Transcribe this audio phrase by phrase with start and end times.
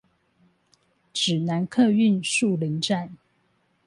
[1.13, 3.15] 指南客運樹林站